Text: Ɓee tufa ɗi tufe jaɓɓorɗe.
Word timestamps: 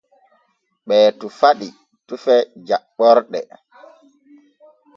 Ɓee 0.87 1.07
tufa 1.19 1.49
ɗi 1.59 1.67
tufe 2.07 2.35
jaɓɓorɗe. 2.67 3.39